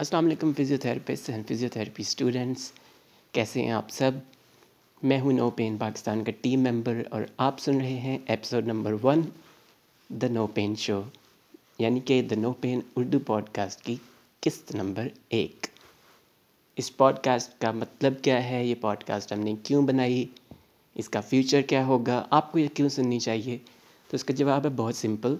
[0.00, 2.70] السلام علیکم physiotherapist and physiotherapy students
[3.32, 4.10] کیسے ہیں آپ سب؟
[5.02, 8.94] میں ہوں نو پین پاکستان کا ٹیم ممبر اور آپ سن رہے ہیں episode number
[9.02, 9.22] one
[10.10, 11.00] the no pain show
[11.78, 13.18] یعنی کہ the no pain Urdu
[13.52, 13.96] podcast کی
[14.42, 15.66] قسط نمبر ایک.
[16.76, 20.24] اس پوڈ کاسٹ کا مطلب کیا ہے؟ یہ پوڈ کاسٹ ہم نے کیوں بنائی؟
[20.96, 23.58] اس کا فیوچر کیا ہوگا؟ آپ کو یہ کیوں سننی چاہیے.
[24.10, 25.36] تو اس کا جواب ہے بہت سمپل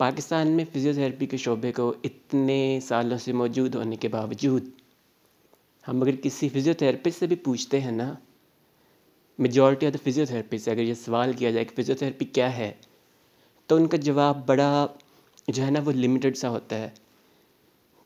[0.00, 4.68] پاکستان میں فزیوتھراپی کے شعبے کو اتنے سالوں سے موجود ہونے کے باوجود،
[5.84, 8.12] ہم اگر کسی فزیوتھراپسٹ سے بھی پوچھتے ہیں نا
[9.38, 12.70] میجورٹی آف دا فزیوتھراپسٹ سے اگر یہ سوال کیا جائے کہ فزیوتھراپی کیا ہے،
[13.68, 14.86] تو ان کا جواب بڑا
[15.48, 16.88] جو ہے نا وہ لمیٹڈ سا ہوتا ہے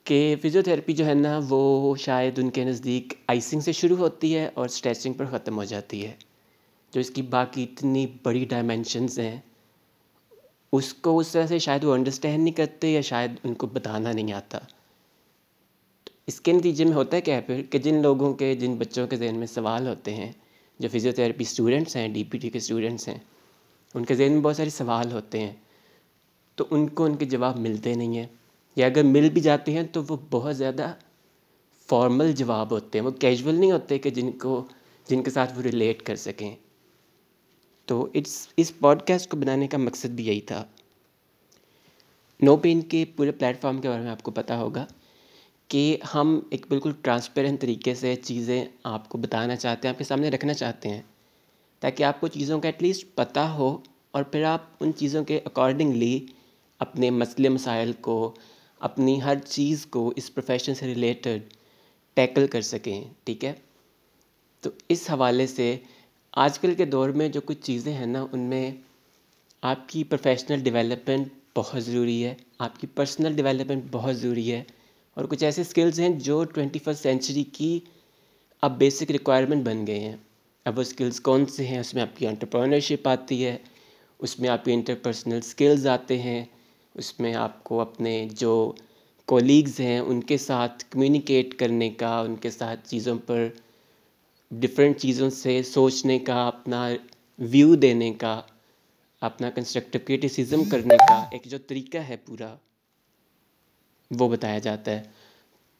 [0.06, 4.48] کہ فزیوتھراپی جو ہے نا وہ شاید ان کے نزدیک آئسنگ سے شروع ہوتی ہے
[4.54, 6.14] اور اسٹریچنگ پر ختم ہو جاتی ہے،
[6.92, 9.38] جو اس کی باقی اتنی بڑی ڈائمینشنز ہیں۔
[10.72, 14.12] اس کو اس طرح سے شاید وہ انڈرسٹینڈ نہیں کرتے یا شاید ان کو بتانا
[14.12, 14.58] نہیں آتا۔
[16.26, 19.16] اس کے نتیجے میں ہوتا ہے کیا پھر کہ جن لوگوں کے، جن بچوں کے
[19.16, 20.32] ذہن میں سوال ہوتے ہیں،
[20.78, 23.18] جو فزیوتھراپی اسٹوڈنٹس ہیں ڈی پی ٹی کے اسٹوڈنٹس ہیں،
[23.94, 25.52] ان کے ذہن میں بہت سارے سوال ہوتے ہیں۔
[26.56, 28.26] تو ان کو ان کے جواب ملتے نہیں ہیں۔
[28.76, 30.94] یا اگر مل بھی جاتے ہیں تو وہ بہت زیادہ
[31.86, 34.64] فارمل جواب ہوتے ہیں۔ وہ کیجول نہیں ہوتے کہ جن کو،
[35.08, 36.56] جن کے ساتھ وہ ریلیٹ کر سکیں۔
[37.88, 40.64] تو اٹس اس پوڈ کاسٹ کو بنانے کا مقصد بھی یہی تھا۔
[42.40, 44.86] نو پین کے پورے پلیٹ فارم کے بارے میں آپ کو پتہ ہوگا
[45.68, 50.04] کہ ہم ایک بالکل ٹرانسپیرنٹ طریقے سے چیزیں آپ کو بتانا چاہتے ہیں، آپ کے
[50.04, 51.02] سامنے رکھنا چاہتے ہیں،
[51.82, 53.76] تاکہ آپ کو چیزوں کا ایٹ لیسٹ پتہ ہو
[54.10, 56.26] اور پھر آپ ان چیزوں کے اکارڈنگلی
[56.80, 58.34] اپنے مسئلے، مسائل کو،
[58.80, 61.52] اپنی ہر چیز کو اس پروفیشن سے ریلیٹڈ
[62.16, 63.52] ٹیکل کر سکیں، ٹھیک ہے؟
[64.60, 65.76] تو اس حوالے سے
[66.32, 68.70] آج کل کے دور میں جو کچھ چیزیں ہیں نا، ان میں
[69.62, 74.62] آپ کی پروفیشنل ڈیولپمنٹ بہت ضروری ہے، آپ کی پرسنل ڈیولپمنٹ بہت ضروری ہے۔
[75.14, 77.80] اور کچھ ایسے اسکلز ہیں جو ٹوینٹی فسٹ سینچری کی
[78.62, 80.16] اب بیسک ریکوائرمنٹ بن گئے ہیں۔
[80.64, 83.56] اب وہ اسکلز کون سے ہیں؟ اس میں آپ کی انٹرپرونرشپ آتی ہے،
[84.18, 86.44] اس میں آپ کی انٹرپرسنل اسکلز آتے ہیں،
[86.94, 88.72] اس میں آپ کو اپنے جو
[89.26, 93.48] کولیگز ہیں، ان کے ساتھ کمیونیکیٹ کرنے کا، ان کے ساتھ چیزوں پر
[94.52, 96.90] ڈفرینٹ چیزوں سے سوچنے کا، اپنا
[97.38, 98.40] ویو دینے کا،
[99.20, 102.56] اپنا کنسٹرکٹیو کریٹیسزم کرنے کا ایک جو طریقہ ہے پورا،
[104.10, 105.02] وہ بتایا جاتا ہے۔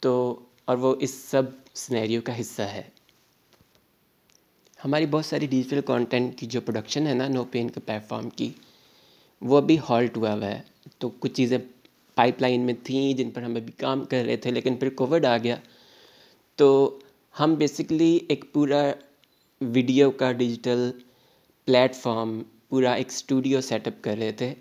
[0.00, 1.42] تو، اور وہ اس سب
[1.74, 2.82] سنیریو کا حصہ ہے۔
[4.84, 8.30] ہماری بہت ساری ڈیجیٹل کانٹینٹ کی جو پروڈکشن ہے نا نو پین کے پلیٹ فارم
[8.30, 8.50] کی،
[9.40, 10.62] وہ ابھی ہالٹ ہوا ہوا ہے۔
[10.98, 11.58] تو کچھ چیزیں
[12.14, 15.24] پائپ لائن میں تھیں جن پر ہم ابھی کام کر رہے تھے، لیکن پھر کووڈ
[15.24, 15.56] آ گیا۔
[16.56, 16.98] تو
[17.40, 18.92] ہم بیسکلی ایک پورا
[19.60, 20.90] ویڈیو کا ڈیجیٹل
[21.64, 24.54] پلیٹ فارم پورا ایک اسٹوڈیو سیٹ اپ کر رہے تھے۔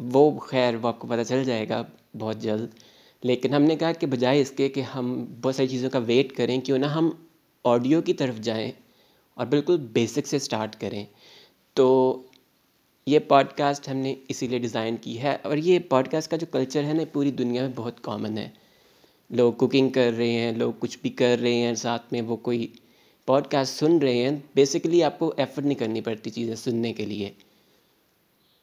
[0.00, 1.82] وہ خیر وہ آپ کو پتہ چل جائے گا
[2.18, 2.68] بہت جلد۔
[3.22, 6.32] لیکن ہم نے کہا کہ بجائے اس کے کہ ہم بہت ساری چیزوں کا ویٹ
[6.36, 7.10] کریں، کیوں نہ ہم
[7.64, 8.72] آڈیو کی طرف جائیں
[9.34, 11.04] اور بالکل بیسک سے اسٹارٹ کریں۔
[11.74, 12.22] تو
[13.06, 16.36] یہ پوڈ کاسٹ ہم نے اسی لیے ڈیزائن کی ہے۔ اور یہ پوڈ کاسٹ کا
[16.36, 18.48] جو کلچر ہے نا پوری دنیا میں بہت کامن ہے۔
[19.30, 22.72] لوگ کوکنگ کر رہے ہیں، لوگ کچھ بھی کر رہے ہیں، ساتھ میں وہ کوئی
[23.26, 27.06] پوڈ کاسٹ سن رہے ہیں۔ بیسیکلی آپ کو ایفرٹ نہیں کرنی پڑتی چیزیں سننے کے
[27.06, 27.30] لیے۔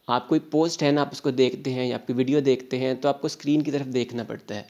[0.08, 2.78] آپ کوئی پوسٹ ہے نا، آپ اس کو دیکھتے ہیں یا آپ کی ویڈیو دیکھتے
[2.78, 4.64] ہیں تو آپ کو اسکرین کی طرف دیکھنا پڑتا ہے۔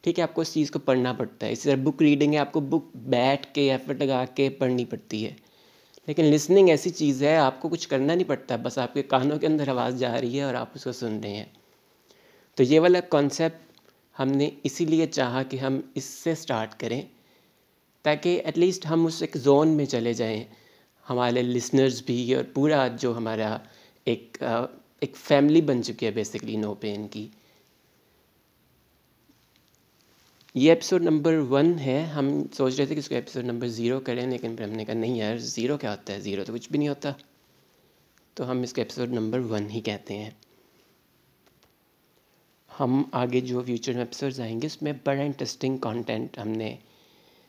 [0.00, 2.38] ٹھیک ہے، آپ کو اس چیز کو پڑھنا پڑتا ہے۔ اسی طرح بک ریڈنگ ہے،
[2.38, 5.30] آپ کو بک بیٹھ کے ایفرٹ لگا کے پڑھنی پڑتی ہے۔
[6.06, 9.38] لیکن لسننگ ایسی چیز ہے، آپ کو کچھ کرنا نہیں پڑتا، بس آپ کے کانوں
[9.38, 11.44] کے اندر آواز جا رہی ہے اور آپ اس کو سن رہے ہیں۔
[12.54, 13.67] تو یہ والا کانسیپٹ
[14.18, 17.02] ہم نے اسی لیے چاہا کہ ہم اس سے سٹارٹ کریں
[18.02, 20.44] تاکہ ایٹ لیسٹ ہم اس ایک زون میں چلے جائیں۔
[21.10, 23.58] ہمارے لسنرز بھی اور پورا جو ہمارا
[24.04, 24.42] ایک
[25.00, 27.28] ایک فیملی بن چکی ہے بیسکلی نو پین کی۔
[30.54, 34.00] یہ ایپیسوڈ نمبر ون ہے۔ ہم سوچ رہے تھے کہ اس کو ایپیسوڈ نمبر زیرو
[34.00, 36.70] کریں، لیکن پھر ہم نے کہا نہیں یار زیرو کیا ہوتا ہے؟ زیرو تو کچھ
[36.70, 37.12] بھی نہیں ہوتا۔
[38.34, 40.30] تو ہم اس کو ایپیسوڈ نمبر ون ہی کہتے ہیں۔
[42.80, 46.74] ہم آگے جو فیوچر میں ایپیسوڈز آئیں گے، اس میں بڑا انٹرسٹنگ کانٹینٹ ہم نے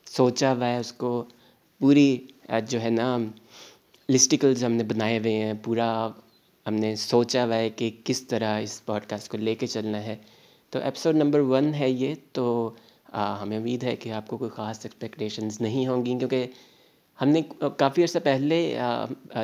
[0.07, 1.23] سوچا ہوا ہے، اس کو
[1.81, 2.17] پوری
[2.69, 3.17] جو ہے نا
[4.09, 5.89] لسٹیکلز ہم نے بنائے ہوئے ہیں، پورا
[6.65, 10.03] ہم نے سوچا ہوا ہے کہ کس طرح اس پوڈ کاسٹ کو لے کے چلنا
[10.03, 10.15] ہے۔
[10.73, 12.71] تو ایپیسوڈ نمبر ون ہے یہ، تو
[13.13, 16.45] ہمیں امید ہے کہ آپ کو کوئی خاص ایکسپیکٹیشنز نہیں ہوں گی، کیونکہ
[17.19, 17.41] ہم نے
[17.77, 18.57] کافی عرصہ پہلے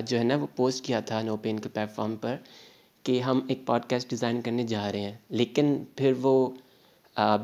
[0.08, 2.36] جو ہے نا، وہ پوسٹ کیا تھا نو پین کے پلیٹ فارم پر۔
[3.06, 6.50] کہ ہم ایک پوڈ کاسٹ ڈیزائن کرنے جا رہے ہیں۔ لیکن پھر وہ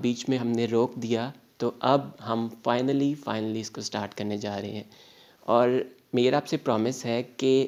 [0.02, 4.38] بیچ میں ہم نے روک دیا۔ تو اب ہم فائنلی فائنلی اس کو اسٹارٹ کرنے
[4.38, 4.84] جا رہے ہیں۔
[5.40, 5.70] اور
[6.14, 7.68] میرا آپ سے پرومس ہے کہ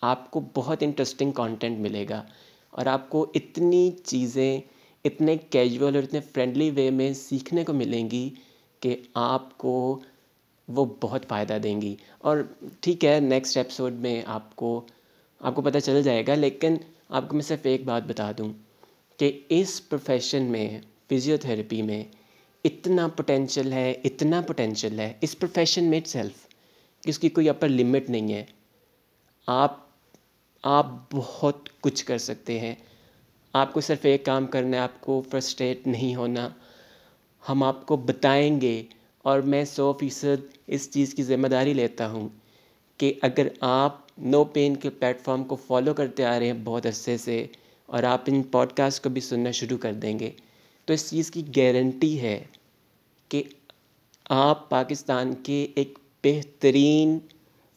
[0.00, 2.22] آپ کو بہت انٹرسٹنگ کانٹینٹ ملے گا۔
[2.70, 4.60] اور آپ کو اتنی چیزیں،
[5.04, 8.30] اتنے کیجول اور اتنے فرینڈلی وے میں سیکھنے کو ملیں گی
[8.80, 10.00] کہ آپ کو
[10.68, 12.38] وہ بہت فائدہ دیں گی۔ اور
[12.80, 14.86] ٹھیک ہے نیکسٹ ایپیسوڈ میں آپ کو
[15.40, 16.76] آپ کو پتہ چل جائے گا۔ لیکن
[17.08, 18.52] آپ کو میں صرف ایک بات بتا دوں
[19.16, 22.04] کہ اس پروفیشن میں فزیوتھراپی میں
[22.64, 26.48] اتنا پوٹینشیل ہے، اتنا پوٹینشیل ہے، اس پروفیشن میں اٹ سیلف
[27.02, 28.44] کہ اس کی کوئی اپر لمٹ نہیں ہے۔
[29.46, 29.76] آپ
[30.62, 32.74] آپ بہت کچھ کر سکتے ہیں۔
[33.52, 36.48] آپ کو صرف ایک کام کرنا ہے، آپ کو فرسٹریٹ نہیں ہونا۔
[37.48, 38.82] ہم آپ کو بتائیں گے
[39.18, 42.28] اور میں سو فیصد اس چیز کی ذمہ داری لیتا ہوں
[42.96, 46.86] کہ اگر آپ نو پین کے پلیٹ فارم کو فالو کرتے آ رہے ہیں بہت
[46.86, 47.46] عرصے سے
[47.86, 50.30] اور آپ ان پوڈ کاسٹ کو بھی سننا شروع کر دیں گے۔
[50.84, 52.44] تو اس چیز کی گارنٹی ہے
[53.28, 53.42] کہ
[54.28, 57.18] آپ پاکستان کے ایک بہترین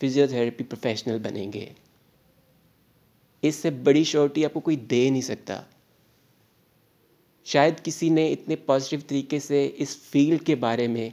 [0.01, 1.65] فزیو تھراپی پروفیشنل بنیں گے۔
[3.41, 5.61] اس سے بڑی شورٹی آپ کو کوئی دے نہیں سکتا۔
[7.45, 11.09] شاید کسی نے اتنے پازیٹیو طریقے سے اس فیلڈ کے بارے میں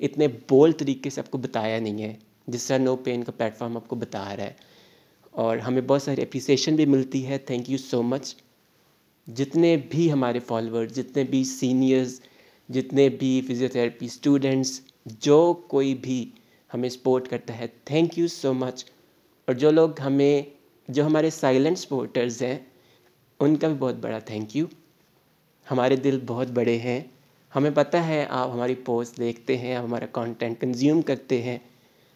[0.00, 2.16] اتنے بول طریقے سے آپ کو بتایا نہیں ہے۔
[2.46, 4.52] جس طرح نو پین کا پلیٹ فارم آپ کو بتا رہا ہے۔
[5.30, 8.34] اور ہمیں بہت ساری اپریسیشن بھی ملتی ہے۔ تھینک یو سو مچ
[9.26, 12.20] جتنے بھی ہمارے فالوور جتنے بھی سینئرز
[12.68, 16.30] جتنے بھی فزیو تھراپی اسٹوڈنٹس جو کوئی بھی
[16.74, 18.84] ہمیں سپورٹ کرتا ہے تھینک یو سو مچ
[19.44, 20.42] اور جو لوگ ہمیں،
[20.88, 22.58] جو ہمارے سائلنٹ سپورٹرز ہیں،
[23.40, 24.66] ان کا بھی بہت بڑا تھینک یو
[25.70, 27.00] ہمارے دل بہت بڑے ہیں۔
[27.56, 31.58] ہمیں پتہ ہے، آپ ہماری پوسٹ دیکھتے ہیں آپ ہمارا کانٹینٹ کنزیوم کرتے ہیں۔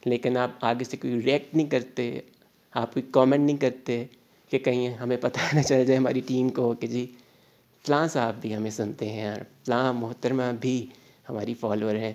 [0.07, 2.21] لیکن آپ آگے سے کوئی ریئیکٹ نہیں کرتے،
[2.75, 4.05] آپ کوئی کامنٹ نہیں کرتے
[4.51, 7.07] کہ کہیں ہمیں پتہ نہ چل جائے ہماری ٹیم کو کہ جی
[7.85, 10.87] فلاں صاحب بھی ہمیں سنتے ہیں فلاں محترمہ بھی
[11.29, 12.13] ہماری فالوور ہیں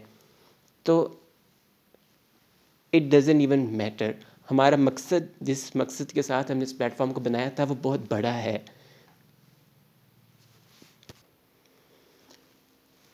[0.83, 1.15] تو
[2.93, 4.11] اٹ ڈزن ایون میٹر
[4.51, 7.75] ہمارا مقصد، جس مقصد کے ساتھ ہم نے اس پلیٹ فارم کو بنایا تھا، وہ
[7.81, 8.57] بہت بڑا ہے۔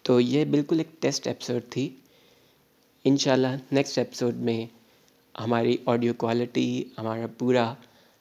[0.01, 1.89] تو یہ بالکل ایک ٹیسٹ ایپیسوڈ تھی۔
[3.03, 4.65] انشاءاللہ نیکسٹ ایپیسوڈ میں
[5.39, 7.73] ہماری آڈیو کوالٹی ہمارا پورا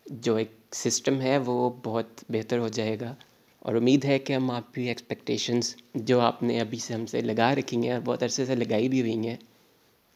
[0.06, 3.14] جو ایک سسٹم ہے، وہ بہت بہتر ہو جائے گا۔
[3.58, 7.20] اور امید ہے کہ ہم آپ کی ایکسپیکٹیشنز جو آپ نے ابھی سے ہم سے
[7.20, 9.36] لگا رکھی ہیں اور بہت عرصے سے لگائی بھی ہوئی ہیں،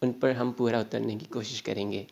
[0.03, 2.05] ان پر ہم پورا اترنے کی کوشش کریں گے۔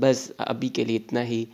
[0.00, 1.44] بس ابھی کے لیے اتنا ہی۔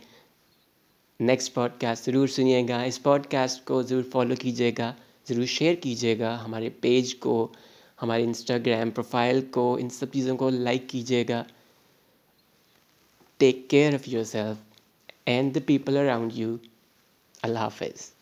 [1.19, 4.93] نیکسٹ پوڈ کاسٹ ضرور سنیے گا۔ اس پوڈ کاسٹ کو ضرور فالو کیجیے گا۔
[5.29, 7.47] ضرور شیئر کیجیے گا، ہمارے پیج کو،
[8.01, 11.43] ہمارے انسٹاگرام پروفائل کو، ان سب چیزوں کو لائک کیجیے گا۔
[13.37, 14.57] Take care of yourself
[15.25, 16.55] and the people around you
[17.41, 18.12] اللہ حافظ۔